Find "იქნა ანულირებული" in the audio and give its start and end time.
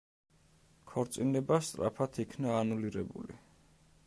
2.25-3.43